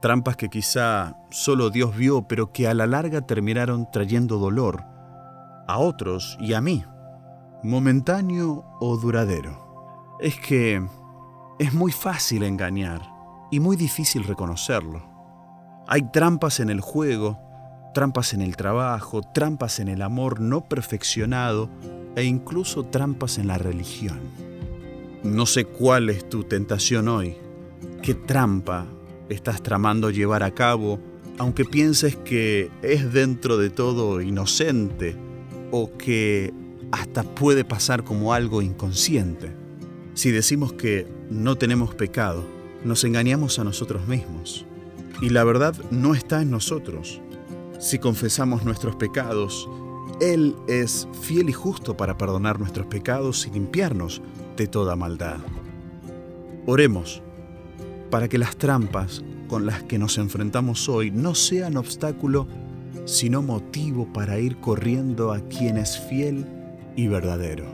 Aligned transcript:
Trampas 0.00 0.36
que 0.36 0.48
quizá 0.48 1.18
solo 1.28 1.68
Dios 1.68 1.94
vio, 1.94 2.22
pero 2.22 2.50
que 2.50 2.66
a 2.66 2.72
la 2.72 2.86
larga 2.86 3.20
terminaron 3.20 3.90
trayendo 3.90 4.38
dolor 4.38 4.97
a 5.68 5.78
otros 5.78 6.36
y 6.40 6.54
a 6.54 6.60
mí, 6.60 6.82
momentáneo 7.62 8.64
o 8.80 8.96
duradero. 8.96 10.16
Es 10.18 10.40
que 10.40 10.82
es 11.58 11.74
muy 11.74 11.92
fácil 11.92 12.42
engañar 12.42 13.02
y 13.50 13.60
muy 13.60 13.76
difícil 13.76 14.24
reconocerlo. 14.24 15.02
Hay 15.86 16.10
trampas 16.10 16.60
en 16.60 16.70
el 16.70 16.80
juego, 16.80 17.38
trampas 17.92 18.32
en 18.32 18.40
el 18.40 18.56
trabajo, 18.56 19.20
trampas 19.22 19.78
en 19.78 19.88
el 19.88 20.02
amor 20.02 20.40
no 20.40 20.62
perfeccionado 20.62 21.68
e 22.16 22.24
incluso 22.24 22.84
trampas 22.84 23.38
en 23.38 23.46
la 23.46 23.58
religión. 23.58 24.18
No 25.22 25.44
sé 25.44 25.66
cuál 25.66 26.08
es 26.08 26.28
tu 26.28 26.44
tentación 26.44 27.08
hoy, 27.08 27.36
qué 28.02 28.14
trampa 28.14 28.86
estás 29.28 29.62
tramando 29.62 30.10
llevar 30.10 30.42
a 30.42 30.52
cabo, 30.52 30.98
aunque 31.38 31.66
pienses 31.66 32.16
que 32.16 32.70
es 32.82 33.12
dentro 33.12 33.58
de 33.58 33.68
todo 33.68 34.22
inocente 34.22 35.27
o 35.70 35.96
que 35.96 36.52
hasta 36.92 37.22
puede 37.22 37.64
pasar 37.64 38.04
como 38.04 38.32
algo 38.32 38.62
inconsciente. 38.62 39.52
Si 40.14 40.30
decimos 40.30 40.72
que 40.72 41.06
no 41.30 41.56
tenemos 41.56 41.94
pecado, 41.94 42.44
nos 42.84 43.04
engañamos 43.04 43.58
a 43.58 43.64
nosotros 43.64 44.06
mismos. 44.06 44.64
Y 45.20 45.30
la 45.30 45.44
verdad 45.44 45.74
no 45.90 46.14
está 46.14 46.42
en 46.42 46.50
nosotros. 46.50 47.20
Si 47.78 47.98
confesamos 47.98 48.64
nuestros 48.64 48.96
pecados, 48.96 49.68
Él 50.20 50.56
es 50.66 51.08
fiel 51.22 51.48
y 51.48 51.52
justo 51.52 51.96
para 51.96 52.16
perdonar 52.16 52.58
nuestros 52.58 52.86
pecados 52.86 53.46
y 53.46 53.50
limpiarnos 53.50 54.22
de 54.56 54.66
toda 54.66 54.96
maldad. 54.96 55.38
Oremos 56.66 57.22
para 58.10 58.28
que 58.28 58.38
las 58.38 58.56
trampas 58.56 59.22
con 59.48 59.66
las 59.66 59.82
que 59.84 59.98
nos 59.98 60.18
enfrentamos 60.18 60.88
hoy 60.88 61.10
no 61.10 61.34
sean 61.34 61.76
obstáculo 61.76 62.46
sino 63.04 63.42
motivo 63.42 64.06
para 64.12 64.38
ir 64.38 64.58
corriendo 64.58 65.32
a 65.32 65.40
quien 65.40 65.76
es 65.76 65.98
fiel 65.98 66.46
y 66.96 67.08
verdadero. 67.08 67.64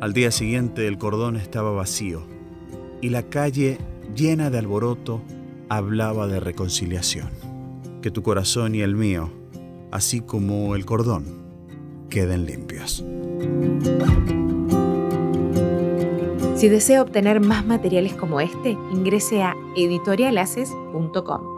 Al 0.00 0.12
día 0.12 0.30
siguiente 0.30 0.86
el 0.86 0.98
cordón 0.98 1.36
estaba 1.36 1.70
vacío 1.70 2.22
y 3.00 3.10
la 3.10 3.22
calle 3.22 3.78
llena 4.14 4.50
de 4.50 4.58
alboroto 4.58 5.22
hablaba 5.68 6.26
de 6.26 6.40
reconciliación. 6.40 7.30
Que 8.02 8.10
tu 8.10 8.22
corazón 8.22 8.74
y 8.74 8.80
el 8.80 8.94
mío, 8.94 9.30
así 9.90 10.20
como 10.20 10.74
el 10.76 10.84
cordón, 10.84 11.24
queden 12.08 12.46
limpios. 12.46 13.04
Si 16.56 16.68
desea 16.68 17.02
obtener 17.02 17.40
más 17.40 17.66
materiales 17.66 18.14
como 18.14 18.40
este, 18.40 18.70
ingrese 18.92 19.42
a 19.42 19.54
editorialaces.com. 19.76 21.55